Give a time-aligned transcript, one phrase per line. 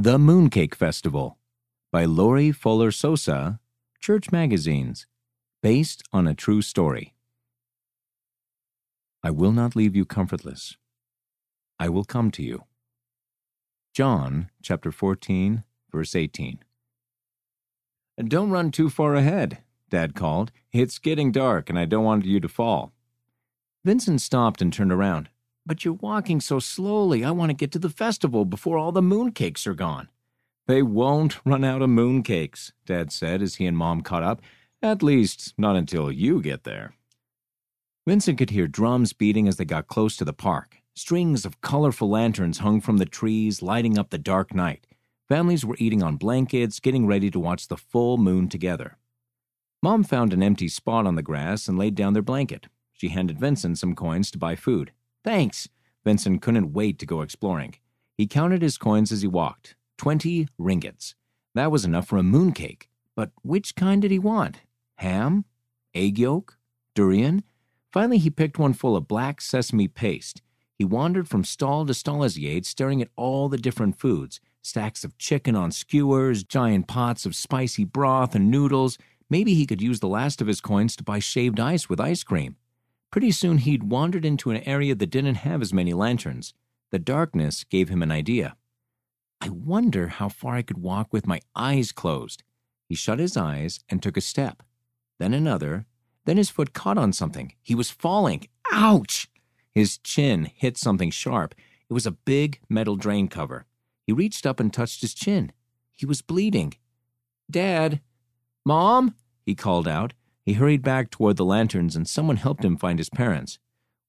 [0.00, 1.38] The Mooncake Festival
[1.90, 3.58] by Lori Fuller Sosa,
[3.98, 5.08] Church Magazines,
[5.60, 7.14] based on a true story.
[9.24, 10.76] I will not leave you comfortless.
[11.80, 12.62] I will come to you.
[13.92, 16.60] John chapter 14, verse 18.
[18.28, 20.52] Don't run too far ahead, Dad called.
[20.70, 22.92] It's getting dark and I don't want you to fall.
[23.84, 25.28] Vincent stopped and turned around.
[25.68, 27.22] But you're walking so slowly.
[27.22, 30.08] I want to get to the festival before all the mooncakes are gone.
[30.66, 34.40] They won't run out of mooncakes, Dad said as he and Mom caught up.
[34.80, 36.94] At least, not until you get there.
[38.06, 40.78] Vincent could hear drums beating as they got close to the park.
[40.96, 44.86] Strings of colorful lanterns hung from the trees, lighting up the dark night.
[45.28, 48.96] Families were eating on blankets, getting ready to watch the full moon together.
[49.82, 52.68] Mom found an empty spot on the grass and laid down their blanket.
[52.94, 54.92] She handed Vincent some coins to buy food.
[55.24, 55.68] Thanks.
[56.04, 57.74] Vincent couldn't wait to go exploring.
[58.16, 59.76] He counted his coins as he walked.
[59.96, 61.14] Twenty ringgits.
[61.54, 62.84] That was enough for a mooncake.
[63.14, 64.62] But which kind did he want?
[64.96, 65.44] Ham?
[65.94, 66.56] Egg yolk?
[66.94, 67.42] Durian?
[67.92, 70.42] Finally, he picked one full of black sesame paste.
[70.74, 74.40] He wandered from stall to stall as he ate, staring at all the different foods
[74.60, 78.98] stacks of chicken on skewers, giant pots of spicy broth and noodles.
[79.30, 82.22] Maybe he could use the last of his coins to buy shaved ice with ice
[82.22, 82.56] cream.
[83.10, 86.52] Pretty soon he'd wandered into an area that didn't have as many lanterns.
[86.90, 88.56] The darkness gave him an idea.
[89.40, 92.42] I wonder how far I could walk with my eyes closed.
[92.88, 94.62] He shut his eyes and took a step,
[95.18, 95.86] then another,
[96.24, 97.54] then his foot caught on something.
[97.62, 98.48] He was falling.
[98.72, 99.28] Ouch!
[99.72, 101.54] His chin hit something sharp.
[101.88, 103.66] It was a big metal drain cover.
[104.06, 105.52] He reached up and touched his chin.
[105.92, 106.74] He was bleeding.
[107.50, 108.00] Dad!
[108.64, 109.14] Mom!
[109.46, 110.12] He called out.
[110.48, 113.58] He hurried back toward the lanterns and someone helped him find his parents.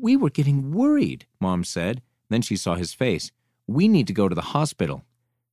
[0.00, 2.00] We were getting worried, Mom said.
[2.30, 3.30] Then she saw his face.
[3.66, 5.04] We need to go to the hospital.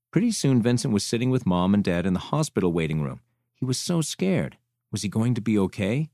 [0.09, 3.19] Pretty soon, Vincent was sitting with Mom and Dad in the hospital waiting room.
[3.55, 4.55] He was so scared.
[4.89, 6.11] Was he going to be okay?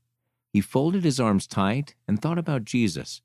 [0.52, 3.22] He folded his arms tight and thought about Jesus.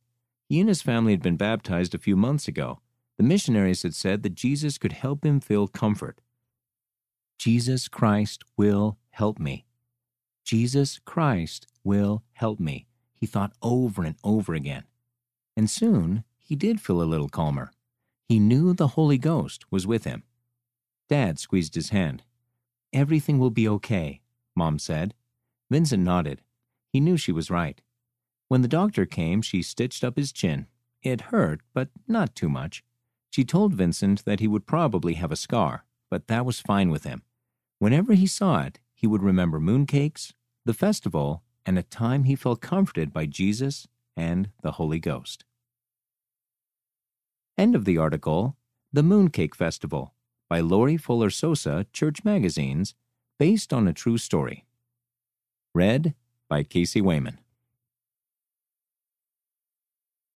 [0.47, 2.81] He and his family had been baptized a few months ago.
[3.17, 6.21] The missionaries had said that Jesus could help him feel comfort.
[7.39, 9.65] Jesus Christ will help me.
[10.51, 14.83] Jesus Christ will help me, he thought over and over again.
[15.55, 17.71] And soon he did feel a little calmer.
[18.27, 20.23] He knew the Holy Ghost was with him.
[21.07, 22.23] Dad squeezed his hand.
[22.91, 24.19] Everything will be okay,
[24.53, 25.13] Mom said.
[25.69, 26.41] Vincent nodded.
[26.91, 27.79] He knew she was right.
[28.49, 30.67] When the doctor came, she stitched up his chin.
[31.01, 32.83] It hurt, but not too much.
[33.29, 37.05] She told Vincent that he would probably have a scar, but that was fine with
[37.05, 37.21] him.
[37.79, 40.33] Whenever he saw it, he would remember mooncakes,
[40.65, 45.45] the festival, and a time he felt comforted by Jesus and the Holy Ghost.
[47.57, 48.55] End of the article
[48.91, 50.13] The Mooncake Festival
[50.49, 52.95] by Lori Fuller Sosa, Church Magazines,
[53.39, 54.65] based on a true story.
[55.73, 56.13] Read
[56.49, 57.39] by Casey Wayman.